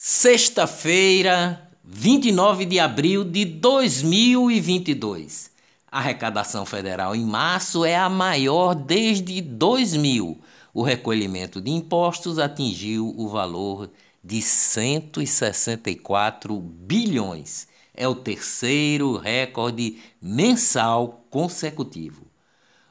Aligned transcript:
Sexta-feira, 0.00 1.68
29 1.82 2.64
de 2.64 2.78
abril 2.78 3.24
de 3.24 3.44
2022. 3.44 5.50
A 5.90 5.98
arrecadação 5.98 6.64
federal 6.64 7.16
em 7.16 7.24
março 7.24 7.84
é 7.84 7.96
a 7.96 8.08
maior 8.08 8.76
desde 8.76 9.40
2000. 9.40 10.40
O 10.72 10.84
recolhimento 10.84 11.60
de 11.60 11.72
impostos 11.72 12.38
atingiu 12.38 13.12
o 13.16 13.26
valor 13.26 13.90
de 14.22 14.40
164 14.40 16.60
bilhões. 16.60 17.66
É 17.92 18.06
o 18.06 18.14
terceiro 18.14 19.16
recorde 19.16 19.98
mensal 20.22 21.24
consecutivo. 21.28 22.24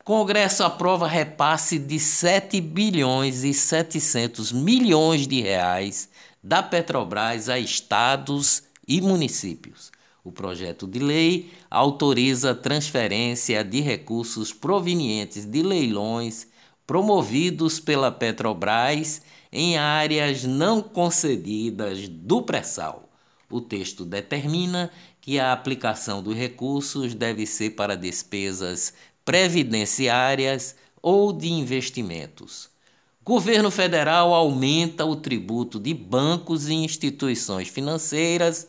Congresso 0.03 0.63
aprova 0.63 1.07
repasse 1.07 1.79
de 1.79 1.99
7 1.99 2.61
bilhões 2.61 3.43
e 3.43 3.53
700 3.53 4.51
milhões 4.51 5.27
de 5.27 5.41
reais 5.41 6.09
da 6.43 6.63
Petrobras 6.63 7.49
a 7.49 7.59
estados 7.59 8.63
e 8.91 8.99
municípios. 8.99 9.89
O 10.21 10.33
projeto 10.33 10.85
de 10.85 10.99
lei 10.99 11.49
autoriza 11.69 12.51
a 12.51 12.55
transferência 12.55 13.63
de 13.63 13.79
recursos 13.79 14.51
provenientes 14.51 15.45
de 15.45 15.63
leilões 15.63 16.47
promovidos 16.85 17.79
pela 17.79 18.11
Petrobras 18.11 19.21
em 19.49 19.77
áreas 19.77 20.43
não 20.43 20.81
concedidas 20.81 22.09
do 22.09 22.41
pré-sal. 22.41 23.09
O 23.49 23.61
texto 23.61 24.03
determina 24.03 24.91
que 25.21 25.39
a 25.39 25.53
aplicação 25.53 26.21
dos 26.21 26.35
recursos 26.35 27.13
deve 27.13 27.45
ser 27.45 27.71
para 27.71 27.95
despesas 27.95 28.93
previdenciárias 29.23 30.75
ou 31.01 31.31
de 31.31 31.49
investimentos. 31.49 32.69
Governo 33.23 33.71
federal 33.71 34.33
aumenta 34.33 35.05
o 35.05 35.15
tributo 35.15 35.79
de 35.79 35.93
bancos 35.93 36.67
e 36.67 36.73
instituições 36.73 37.69
financeiras 37.69 38.67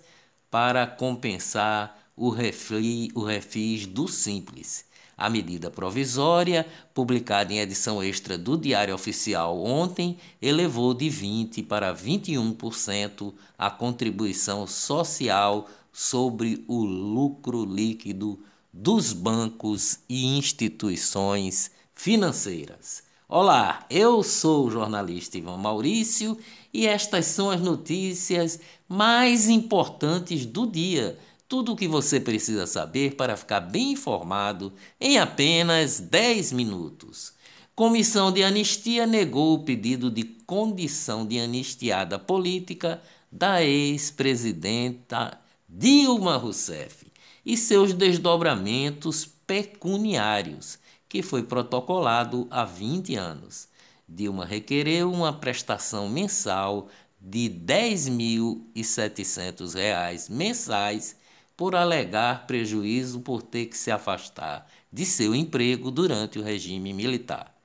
para 0.52 0.86
compensar 0.86 1.98
o, 2.14 2.28
refri, 2.28 3.10
o 3.14 3.24
refis 3.24 3.86
do 3.86 4.06
Simples. 4.06 4.84
A 5.16 5.30
medida 5.30 5.70
provisória, 5.70 6.66
publicada 6.92 7.54
em 7.54 7.58
edição 7.60 8.02
extra 8.02 8.36
do 8.36 8.58
Diário 8.58 8.94
Oficial 8.94 9.64
ontem, 9.64 10.18
elevou 10.42 10.92
de 10.92 11.06
20% 11.06 11.66
para 11.66 11.94
21% 11.94 13.32
a 13.56 13.70
contribuição 13.70 14.66
social 14.66 15.66
sobre 15.90 16.62
o 16.68 16.84
lucro 16.84 17.64
líquido 17.64 18.38
dos 18.70 19.14
bancos 19.14 20.00
e 20.06 20.36
instituições 20.36 21.70
financeiras. 21.94 23.04
Olá, 23.26 23.86
eu 23.88 24.22
sou 24.22 24.66
o 24.66 24.70
jornalista 24.70 25.38
Ivan 25.38 25.56
Maurício 25.56 26.36
e 26.72 26.86
estas 26.86 27.26
são 27.26 27.50
as 27.50 27.60
notícias 27.60 28.58
mais 28.88 29.48
importantes 29.48 30.46
do 30.46 30.66
dia. 30.66 31.18
Tudo 31.48 31.72
o 31.72 31.76
que 31.76 31.86
você 31.86 32.18
precisa 32.18 32.66
saber 32.66 33.14
para 33.14 33.36
ficar 33.36 33.60
bem 33.60 33.92
informado 33.92 34.72
em 35.00 35.18
apenas 35.18 36.00
10 36.00 36.52
minutos. 36.52 37.34
Comissão 37.74 38.32
de 38.32 38.42
Anistia 38.42 39.06
negou 39.06 39.54
o 39.54 39.64
pedido 39.64 40.10
de 40.10 40.24
condição 40.24 41.26
de 41.26 41.38
anistiada 41.38 42.18
política 42.18 43.02
da 43.30 43.62
ex-presidenta 43.62 45.38
Dilma 45.68 46.36
Rousseff 46.36 47.06
e 47.44 47.56
seus 47.56 47.92
desdobramentos 47.92 49.26
pecuniários 49.46 50.78
que 51.08 51.22
foi 51.22 51.42
protocolado 51.42 52.46
há 52.50 52.64
20 52.64 53.16
anos. 53.16 53.68
Dilma 54.14 54.44
requereu 54.44 55.10
uma 55.10 55.32
prestação 55.32 56.06
mensal 56.06 56.90
de 57.18 57.48
R$ 57.48 57.62
10.700 57.64 60.28
mensais 60.28 61.16
por 61.56 61.74
alegar 61.74 62.46
prejuízo 62.46 63.20
por 63.20 63.40
ter 63.40 63.64
que 63.66 63.78
se 63.78 63.90
afastar 63.90 64.70
de 64.92 65.06
seu 65.06 65.34
emprego 65.34 65.90
durante 65.90 66.38
o 66.38 66.42
regime 66.42 66.92
militar. 66.92 67.56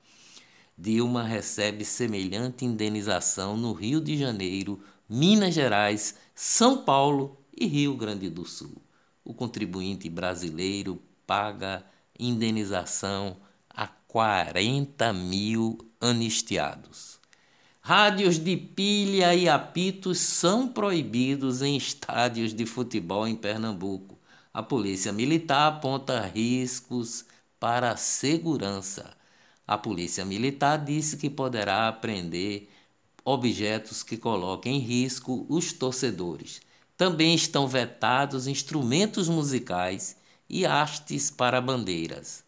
Dilma 0.76 1.22
recebe 1.22 1.84
semelhante 1.84 2.64
indenização 2.64 3.54
no 3.54 3.74
Rio 3.74 4.00
de 4.00 4.16
Janeiro, 4.16 4.80
Minas 5.06 5.52
Gerais, 5.52 6.14
São 6.34 6.82
Paulo 6.82 7.36
e 7.54 7.66
Rio 7.66 7.94
Grande 7.94 8.30
do 8.30 8.46
Sul. 8.46 8.80
O 9.22 9.34
contribuinte 9.34 10.08
brasileiro 10.08 10.98
paga 11.26 11.84
indenização 12.18 13.36
a 13.78 13.86
40 13.86 15.12
mil 15.12 15.78
anistiados. 16.00 17.20
Rádios 17.80 18.36
de 18.36 18.56
pilha 18.56 19.32
e 19.36 19.48
apitos 19.48 20.18
são 20.18 20.66
proibidos 20.66 21.62
em 21.62 21.76
estádios 21.76 22.52
de 22.52 22.66
futebol 22.66 23.24
em 23.28 23.36
Pernambuco. 23.36 24.18
A 24.52 24.64
Polícia 24.64 25.12
Militar 25.12 25.68
aponta 25.68 26.26
riscos 26.26 27.24
para 27.60 27.92
a 27.92 27.96
segurança. 27.96 29.16
A 29.64 29.78
Polícia 29.78 30.24
Militar 30.24 30.84
disse 30.84 31.16
que 31.16 31.30
poderá 31.30 31.86
apreender 31.86 32.68
objetos 33.24 34.02
que 34.02 34.16
coloquem 34.16 34.78
em 34.78 34.80
risco 34.80 35.46
os 35.48 35.72
torcedores. 35.72 36.60
Também 36.96 37.32
estão 37.32 37.68
vetados 37.68 38.48
instrumentos 38.48 39.28
musicais 39.28 40.16
e 40.50 40.66
hastes 40.66 41.30
para 41.30 41.60
bandeiras. 41.60 42.47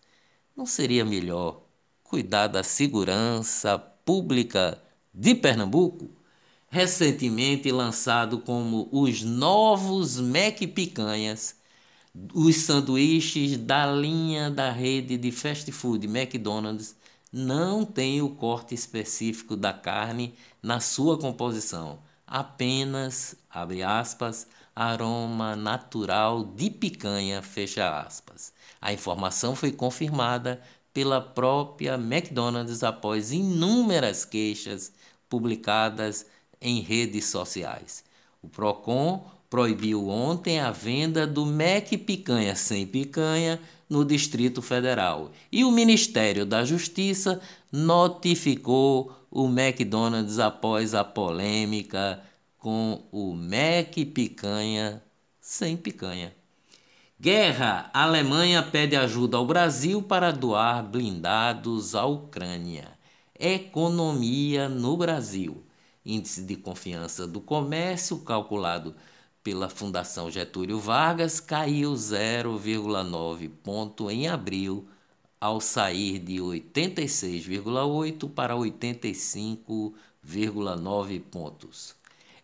Não 0.57 0.67
seria 0.67 1.05
melhor 1.05 1.63
cuidar 2.03 2.49
da 2.49 2.63
segurança 2.63 3.79
pública 3.79 4.81
de 5.15 5.35
Pernambuco? 5.35 6.11
Recentemente 6.69 7.71
lançado 7.73 8.41
como 8.41 8.89
os 8.93 9.23
novos 9.23 10.21
Mac 10.21 10.59
Picanhas, 10.75 11.57
os 12.35 12.57
sanduíches 12.57 13.57
da 13.57 13.87
linha 13.87 14.51
da 14.51 14.71
rede 14.71 15.17
de 15.17 15.31
fast 15.31 15.71
food 15.73 16.07
McDonald's 16.07 16.97
não 17.33 17.85
tem 17.85 18.21
o 18.21 18.31
corte 18.31 18.75
específico 18.75 19.57
da 19.57 19.73
carne 19.73 20.35
na 20.63 20.81
sua 20.81 21.17
composição, 21.17 22.01
apenas, 22.27 23.37
abre 23.49 23.83
aspas, 23.83 24.47
aroma 24.75 25.55
natural 25.57 26.45
de 26.45 26.71
picanha, 26.71 27.43
fecha 27.43 28.01
aspas. 28.01 28.53
A 28.81 28.93
informação 28.93 29.55
foi 29.55 29.73
confirmada 29.73 30.61
pela 30.93 31.21
própria 31.21 31.95
McDonald's 31.95 32.83
após 32.83 33.33
inúmeras 33.33 34.25
queixas 34.25 34.93
publicadas 35.29 36.27
em 36.61 36.81
redes 36.81 37.27
sociais. 37.27 38.05
O 38.43 38.49
Procon 38.49 39.25
proibiu 39.49 40.09
ontem 40.09 40.61
a 40.61 40.71
venda 40.71 41.27
do 41.27 41.45
Mac 41.45 41.89
Picanha 42.07 42.55
sem 42.55 42.87
picanha 42.87 43.61
no 43.89 44.05
Distrito 44.05 44.63
Federal 44.63 45.33
e 45.51 45.65
o 45.65 45.71
Ministério 45.73 46.47
da 46.47 46.65
Justiça 46.65 47.41
notificou 47.73 49.13
o 49.31 49.47
McDonald's 49.47 50.39
após 50.39 50.95
a 50.95 51.05
polêmica 51.05 52.23
com 52.61 53.03
o 53.11 53.35
Mac 53.35 53.93
Picanha 54.15 55.03
sem 55.41 55.77
picanha. 55.77 56.33
Guerra. 57.19 57.91
A 57.93 58.05
Alemanha 58.05 58.63
pede 58.63 58.95
ajuda 58.95 59.37
ao 59.37 59.45
Brasil 59.47 60.01
para 60.03 60.31
doar 60.31 60.85
blindados 60.85 61.95
à 61.95 62.05
Ucrânia. 62.05 62.97
Economia 63.39 64.69
no 64.69 64.97
Brasil. 64.97 65.65
Índice 66.05 66.43
de 66.43 66.57
confiança 66.57 67.27
do 67.27 67.41
comércio 67.41 68.19
calculado 68.21 68.95
pela 69.43 69.71
Fundação 69.71 70.31
Getúlio 70.31 70.79
Vargas 70.79 71.41
caiu 71.41 71.95
0,9 71.95 73.51
ponto 73.63 74.11
em 74.11 74.29
abril 74.29 74.87
ao 75.41 75.61
sair 75.61 76.19
de 76.19 76.37
86,8 76.37 78.31
para 78.31 78.55
85,9 78.55 81.21
pontos. 81.21 82.00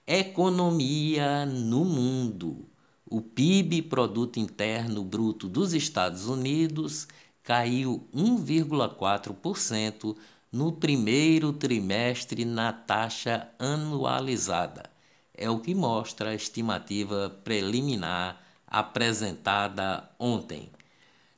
Economia 0.09 1.45
no 1.45 1.85
mundo. 1.85 2.65
O 3.11 3.21
PIB, 3.21 3.83
Produto 3.83 4.39
Interno 4.39 5.03
Bruto 5.03 5.49
dos 5.49 5.73
Estados 5.73 6.29
Unidos, 6.29 7.09
caiu 7.43 8.07
1,4% 8.15 10.17
no 10.53 10.71
primeiro 10.71 11.53
trimestre 11.53 12.45
na 12.45 12.73
taxa 12.73 13.49
anualizada. 13.59 14.89
É 15.35 15.51
o 15.51 15.59
que 15.59 15.75
mostra 15.75 16.31
a 16.31 16.37
estimativa 16.37 17.37
preliminar 17.43 18.41
apresentada 18.65 20.09
ontem. 20.21 20.71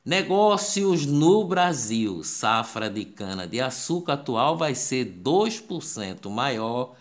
Negócios 0.04 1.06
no 1.06 1.42
Brasil. 1.46 2.22
Safra 2.22 2.90
de 2.90 3.06
cana-de-açúcar 3.06 4.12
atual 4.12 4.58
vai 4.58 4.74
ser 4.74 5.06
2% 5.06 6.28
maior 6.28 6.94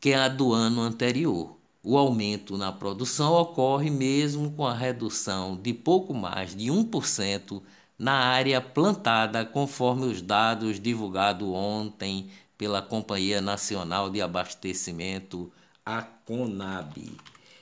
que 0.00 0.14
a 0.14 0.28
do 0.28 0.52
ano 0.52 0.80
anterior. 0.80 1.56
O 1.82 1.96
aumento 1.96 2.56
na 2.56 2.72
produção 2.72 3.34
ocorre 3.34 3.90
mesmo 3.90 4.50
com 4.52 4.66
a 4.66 4.74
redução 4.74 5.60
de 5.60 5.72
pouco 5.74 6.14
mais 6.14 6.56
de 6.56 6.66
1% 6.66 7.62
na 7.98 8.12
área 8.12 8.60
plantada, 8.60 9.44
conforme 9.44 10.06
os 10.06 10.22
dados 10.22 10.80
divulgados 10.80 11.46
ontem 11.46 12.30
pela 12.56 12.80
Companhia 12.80 13.40
Nacional 13.42 14.10
de 14.10 14.22
Abastecimento, 14.22 15.52
a 15.84 16.02
CONAB. 16.02 17.12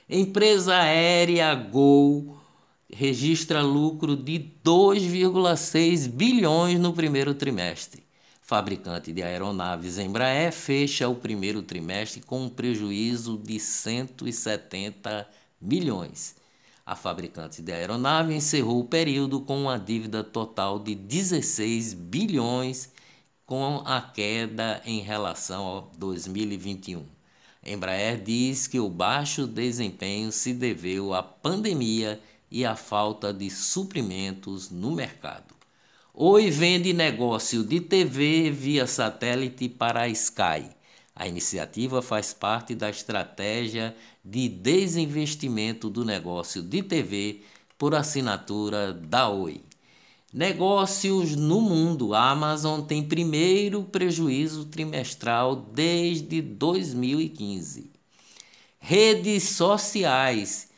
Empresa 0.09 0.75
aérea 0.77 1.53
Gol 1.55 2.37
registra 2.91 3.61
lucro 3.61 4.15
de 4.15 4.39
2,6 4.63 6.07
bilhões 6.09 6.79
no 6.79 6.93
primeiro 6.93 7.33
trimestre. 7.33 8.08
Fabricante 8.49 9.13
de 9.13 9.21
aeronaves 9.21 9.99
Embraer 9.99 10.51
fecha 10.51 11.07
o 11.07 11.13
primeiro 11.13 11.61
trimestre 11.61 12.19
com 12.19 12.45
um 12.45 12.49
prejuízo 12.49 13.37
de 13.37 13.59
170 13.59 15.29
milhões. 15.61 16.35
A 16.83 16.95
fabricante 16.95 17.61
de 17.61 17.71
aeronave 17.71 18.33
encerrou 18.33 18.79
o 18.79 18.85
período 18.85 19.39
com 19.39 19.55
uma 19.55 19.77
dívida 19.77 20.23
total 20.23 20.79
de 20.79 20.95
16 20.95 21.93
bilhões, 21.93 22.91
com 23.45 23.83
a 23.85 24.01
queda 24.01 24.81
em 24.83 24.99
relação 24.99 25.63
ao 25.63 25.91
2021. 25.99 27.05
Embraer 27.63 28.19
diz 28.19 28.65
que 28.65 28.79
o 28.79 28.89
baixo 28.89 29.45
desempenho 29.45 30.31
se 30.31 30.55
deveu 30.55 31.13
à 31.13 31.21
pandemia 31.21 32.19
e 32.49 32.65
à 32.65 32.75
falta 32.75 33.31
de 33.31 33.47
suprimentos 33.51 34.71
no 34.71 34.89
mercado. 34.89 35.58
Oi 36.13 36.49
vende 36.49 36.91
negócio 36.91 37.63
de 37.63 37.79
TV 37.79 38.49
via 38.49 38.87
satélite 38.87 39.69
para 39.69 40.01
a 40.01 40.09
Sky. 40.09 40.65
A 41.15 41.27
iniciativa 41.27 42.01
faz 42.01 42.33
parte 42.33 42.73
da 42.73 42.89
estratégia 42.89 43.95
de 44.25 44.49
desinvestimento 44.49 45.87
do 45.87 46.03
negócio 46.03 46.63
de 46.63 46.81
TV 46.81 47.41
por 47.77 47.93
assinatura 47.93 48.91
da 48.91 49.29
Oi. 49.29 49.61
Negócios 50.33 51.35
no 51.35 51.61
mundo. 51.61 52.15
A 52.15 52.31
Amazon 52.31 52.81
tem 52.81 53.03
primeiro 53.03 53.83
prejuízo 53.83 54.65
trimestral 54.65 55.55
desde 55.55 56.41
2015. 56.41 57.91
Redes 58.79 59.43
sociais. 59.43 60.68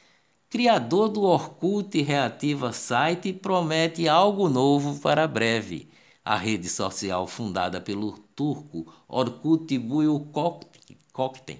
Criador 0.52 1.08
do 1.08 1.22
Orkut 1.22 2.02
reativa 2.02 2.74
site 2.74 3.32
promete 3.32 4.10
algo 4.10 4.50
novo 4.50 5.00
para 5.00 5.26
breve. 5.26 5.88
A 6.26 6.36
rede 6.36 6.68
social 6.68 7.26
fundada 7.26 7.80
pelo 7.80 8.20
turco 8.36 8.86
Orkut 9.08 9.78
Buyukokten 9.78 11.58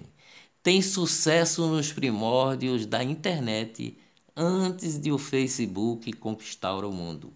tem 0.62 0.82
sucesso 0.82 1.66
nos 1.68 1.90
primórdios 1.90 2.84
da 2.84 3.02
internet 3.02 3.96
antes 4.36 4.98
de 4.98 5.10
o 5.10 5.16
Facebook 5.16 6.12
conquistar 6.12 6.84
o 6.84 6.92
mundo. 6.92 7.32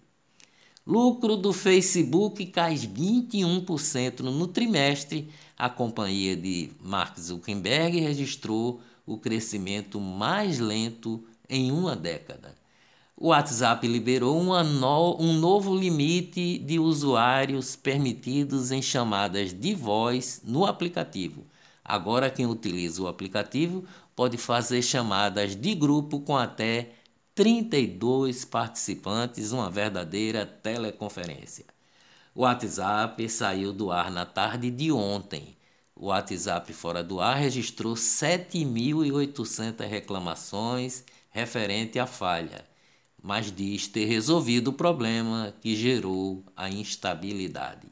Lucro 0.85 1.35
do 1.35 1.51
Facebook 1.51 2.45
cai 2.45 2.75
21% 2.75 4.19
no 4.19 4.45
trimestre. 4.45 5.27
A 5.57 5.71
companhia 5.71 6.35
de 6.35 6.69
Mark 6.79 7.19
Zuckerberg 7.19 7.99
registrou 7.99 8.79
o 9.07 9.17
crescimento 9.17 9.99
mais 9.99 10.59
lento 10.59 11.23
em 11.49 11.71
uma 11.71 11.95
década. 11.95 12.55
O 13.15 13.29
WhatsApp 13.29 13.87
liberou 13.87 14.43
no, 14.63 15.17
um 15.19 15.33
novo 15.33 15.75
limite 15.75 16.59
de 16.59 16.77
usuários 16.77 17.75
permitidos 17.75 18.71
em 18.71 18.81
chamadas 18.81 19.51
de 19.51 19.73
voz 19.73 20.41
no 20.43 20.65
aplicativo. 20.65 21.43
Agora, 21.83 22.29
quem 22.29 22.45
utiliza 22.45 23.01
o 23.01 23.07
aplicativo 23.07 23.83
pode 24.15 24.37
fazer 24.37 24.83
chamadas 24.83 25.55
de 25.55 25.73
grupo 25.73 26.19
com 26.19 26.37
até 26.37 26.91
32 27.33 28.45
participantes, 28.45 29.51
uma 29.51 29.69
verdadeira 29.69 30.45
teleconferência. 30.45 31.65
O 32.35 32.41
WhatsApp 32.41 33.27
saiu 33.29 33.73
do 33.73 33.91
ar 33.91 34.11
na 34.11 34.25
tarde 34.25 34.69
de 34.69 34.91
ontem. 34.91 35.57
O 35.95 36.07
WhatsApp 36.07 36.71
fora 36.71 37.03
do 37.03 37.19
ar 37.19 37.37
registrou 37.37 37.95
7.800 37.95 39.87
reclamações 39.87 41.03
referente 41.29 41.99
à 41.99 42.05
falha, 42.05 42.65
mas 43.21 43.51
diz 43.51 43.87
ter 43.87 44.05
resolvido 44.05 44.69
o 44.69 44.73
problema 44.73 45.53
que 45.61 45.75
gerou 45.75 46.43
a 46.55 46.69
instabilidade. 46.69 47.87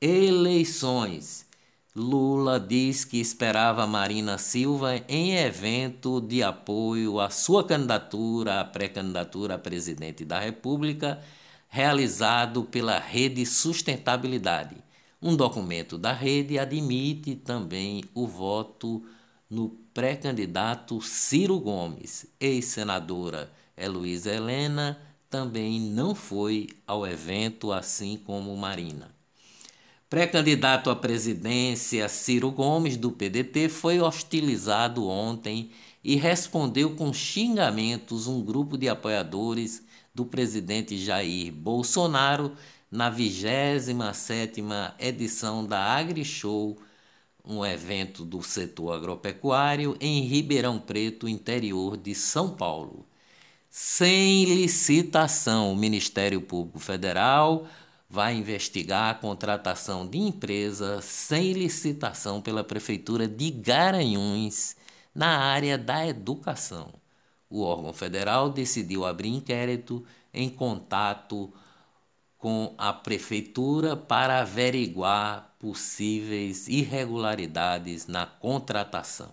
Eleições. 0.00 1.48
Lula 1.94 2.60
diz 2.60 3.04
que 3.04 3.18
esperava 3.18 3.86
Marina 3.86 4.38
Silva 4.38 5.02
em 5.08 5.34
evento 5.34 6.20
de 6.20 6.42
apoio 6.42 7.18
à 7.18 7.30
sua 7.30 7.64
candidatura 7.64 8.60
à 8.60 8.64
pré-candidatura 8.64 9.56
a 9.56 9.58
presidente 9.58 10.24
da 10.24 10.38
República, 10.38 11.20
realizado 11.68 12.62
pela 12.64 12.98
Rede 12.98 13.44
Sustentabilidade. 13.44 14.76
Um 15.20 15.36
documento 15.36 15.98
da 15.98 16.12
rede 16.12 16.58
admite 16.58 17.34
também 17.34 18.04
o 18.14 18.26
voto 18.26 19.04
no 19.50 19.68
pré-candidato 19.92 21.00
Ciro 21.00 21.58
Gomes. 21.58 22.26
Ex-senadora 22.40 23.50
Heloísa 23.76 24.32
Helena 24.32 25.00
também 25.28 25.80
não 25.80 26.14
foi 26.14 26.68
ao 26.86 27.06
evento, 27.06 27.72
assim 27.72 28.16
como 28.16 28.56
Marina. 28.56 29.14
Pré-candidato 30.08 30.90
à 30.90 30.96
presidência 30.96 32.08
Ciro 32.08 32.50
Gomes, 32.50 32.96
do 32.96 33.12
PDT, 33.12 33.68
foi 33.68 34.00
hostilizado 34.00 35.06
ontem 35.06 35.70
e 36.02 36.16
respondeu 36.16 36.96
com 36.96 37.12
xingamentos 37.12 38.26
um 38.26 38.42
grupo 38.42 38.76
de 38.76 38.88
apoiadores 38.88 39.84
do 40.12 40.24
presidente 40.24 40.98
Jair 40.98 41.52
Bolsonaro 41.52 42.52
na 42.90 43.08
27ª 43.08 44.94
edição 44.98 45.64
da 45.64 45.78
AgriShow, 45.78 46.76
um 47.44 47.64
evento 47.64 48.24
do 48.24 48.42
setor 48.42 48.92
agropecuário 48.94 49.96
em 50.00 50.22
Ribeirão 50.22 50.78
Preto, 50.78 51.28
interior 51.28 51.96
de 51.96 52.14
São 52.14 52.50
Paulo. 52.50 53.06
Sem 53.68 54.44
licitação, 54.44 55.72
o 55.72 55.76
Ministério 55.76 56.40
Público 56.40 56.78
Federal 56.78 57.66
vai 58.08 58.34
investigar 58.34 59.10
a 59.10 59.14
contratação 59.14 60.06
de 60.06 60.18
empresa 60.18 61.00
sem 61.00 61.52
licitação 61.52 62.42
pela 62.42 62.64
Prefeitura 62.64 63.28
de 63.28 63.50
Garanhuns 63.50 64.74
na 65.14 65.38
área 65.38 65.78
da 65.78 66.06
educação. 66.06 66.92
O 67.48 67.62
órgão 67.62 67.92
federal 67.92 68.50
decidiu 68.50 69.04
abrir 69.04 69.28
inquérito 69.28 70.04
em 70.34 70.48
contato 70.48 71.52
com 72.40 72.74
a 72.78 72.92
Prefeitura 72.92 73.94
para 73.94 74.40
averiguar 74.40 75.54
possíveis 75.58 76.66
irregularidades 76.66 78.06
na 78.06 78.24
contratação. 78.24 79.30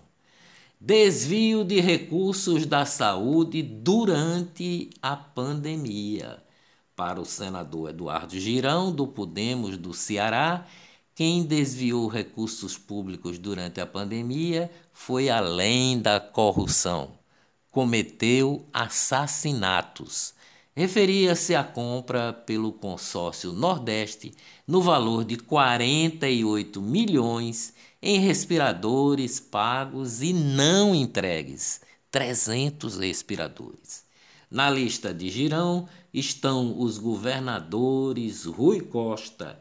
Desvio 0.80 1.64
de 1.64 1.80
recursos 1.80 2.66
da 2.66 2.86
saúde 2.86 3.64
durante 3.64 4.90
a 5.02 5.16
pandemia 5.16 6.44
para 6.96 7.22
o 7.22 7.26
senador 7.26 7.92
Eduardo 7.92 8.38
Girão, 8.40 8.92
do 8.92 9.08
Podemos 9.08 9.78
do 9.78 9.94
Ceará. 9.94 10.66
Quem 11.16 11.44
desviou 11.44 12.08
recursos 12.08 12.78
públicos 12.78 13.40
durante 13.40 13.80
a 13.80 13.86
pandemia 13.88 14.70
foi 14.92 15.30
além 15.30 16.00
da 16.00 16.20
corrupção. 16.20 17.12
Cometeu 17.72 18.68
assassinatos. 18.74 20.34
Referia-se 20.78 21.56
à 21.56 21.64
compra 21.64 22.32
pelo 22.32 22.72
consórcio 22.72 23.52
Nordeste 23.52 24.32
no 24.68 24.80
valor 24.80 25.26
de 25.26 25.36
48 25.36 26.80
milhões 26.84 27.74
em 28.00 28.20
respiradores 28.20 29.40
pagos 29.40 30.22
e 30.22 30.32
não 30.34 30.94
entregues. 30.94 31.82
300 32.12 33.00
respiradores. 33.00 34.04
Na 34.52 34.70
lista 34.70 35.12
de 35.12 35.32
Girão 35.32 35.90
estão 36.14 36.80
os 36.80 37.00
governadores 37.00 38.46
Rui 38.46 38.82
Costa, 38.82 39.60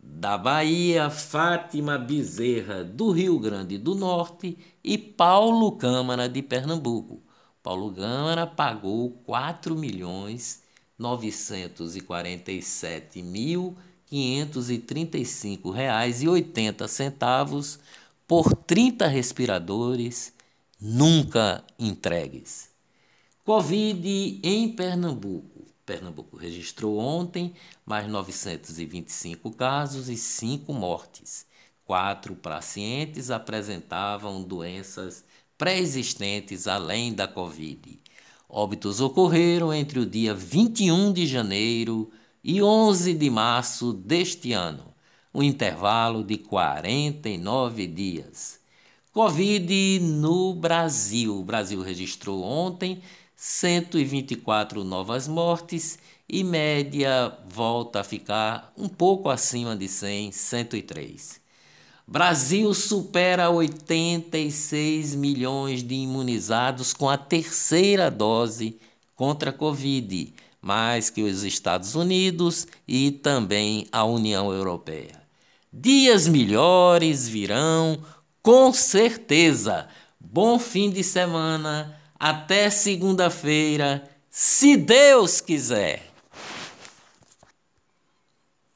da 0.00 0.38
Bahia, 0.38 1.10
Fátima 1.10 1.98
Bezerra, 1.98 2.82
do 2.82 3.10
Rio 3.10 3.38
Grande 3.38 3.76
do 3.76 3.94
Norte 3.94 4.56
e 4.82 4.96
Paulo 4.96 5.72
Câmara, 5.72 6.26
de 6.26 6.40
Pernambuco. 6.40 7.27
Paulo 7.68 7.92
Câmara 7.92 8.46
pagou 8.46 9.10
4 9.26 9.76
milhões 9.76 10.62
947 10.98 13.22
mil 13.22 13.76
535 14.06 15.70
reais 15.70 16.22
e 16.22 16.28
80 16.28 16.88
centavos 16.88 17.78
por 18.26 18.54
30 18.54 19.06
respiradores 19.06 20.32
nunca 20.80 21.62
entregues. 21.78 22.70
Covid 23.44 24.40
em 24.42 24.72
Pernambuco. 24.72 25.66
Pernambuco 25.84 26.38
registrou 26.38 26.96
ontem 26.96 27.52
mais 27.84 28.08
925 28.08 29.50
casos 29.50 30.08
e 30.08 30.16
5 30.16 30.72
mortes. 30.72 31.44
Quatro 31.84 32.34
pacientes 32.34 33.30
apresentavam 33.30 34.42
doenças 34.42 35.22
pré-existentes 35.58 36.68
além 36.68 37.12
da 37.12 37.26
Covid. 37.26 37.98
Óbitos 38.48 39.00
ocorreram 39.00 39.74
entre 39.74 39.98
o 39.98 40.06
dia 40.06 40.32
21 40.32 41.12
de 41.12 41.26
janeiro 41.26 42.10
e 42.42 42.62
11 42.62 43.12
de 43.12 43.28
março 43.28 43.92
deste 43.92 44.52
ano, 44.52 44.94
um 45.34 45.42
intervalo 45.42 46.24
de 46.24 46.38
49 46.38 47.86
dias. 47.88 48.60
Covid 49.12 49.98
no 50.00 50.54
Brasil. 50.54 51.40
O 51.40 51.44
Brasil 51.44 51.82
registrou 51.82 52.42
ontem 52.42 53.02
124 53.34 54.84
novas 54.84 55.26
mortes 55.26 55.98
e 56.28 56.44
média 56.44 57.36
volta 57.48 58.00
a 58.00 58.04
ficar 58.04 58.72
um 58.76 58.88
pouco 58.88 59.28
acima 59.28 59.74
de 59.74 59.88
100, 59.88 60.30
103. 60.30 61.47
Brasil 62.10 62.72
supera 62.72 63.50
86 63.50 65.14
milhões 65.14 65.82
de 65.82 65.94
imunizados 65.94 66.94
com 66.94 67.06
a 67.06 67.18
terceira 67.18 68.10
dose 68.10 68.78
contra 69.14 69.50
a 69.50 69.52
Covid, 69.52 70.32
mais 70.62 71.10
que 71.10 71.20
os 71.20 71.44
Estados 71.44 71.94
Unidos 71.94 72.66
e 72.88 73.10
também 73.10 73.86
a 73.92 74.04
União 74.04 74.50
Europeia. 74.50 75.20
Dias 75.70 76.26
melhores 76.26 77.28
virão, 77.28 77.98
com 78.42 78.72
certeza. 78.72 79.86
Bom 80.18 80.58
fim 80.58 80.90
de 80.90 81.04
semana 81.04 81.94
até 82.18 82.70
segunda-feira, 82.70 84.02
se 84.30 84.78
Deus 84.78 85.42
quiser. 85.42 86.07